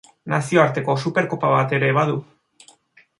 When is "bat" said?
1.53-1.75